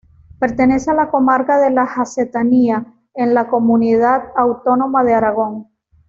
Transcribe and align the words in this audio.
Pertenece 0.39 0.89
a 0.89 0.95
la 0.95 1.11
comarca 1.11 1.59
de 1.59 1.69
la 1.69 1.85
Jacetania, 1.85 2.91
en 3.13 3.35
la 3.35 3.47
comunidad 3.47 4.31
autónoma 4.35 5.03
de 5.03 5.13
Aragón. 5.13 5.67